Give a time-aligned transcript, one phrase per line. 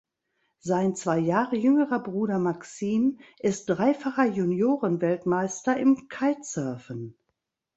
[0.61, 7.15] Sein zwei Jahre jüngerer Bruder Maxime ist dreifacher Juniorenweltmeister im Kitesurfen.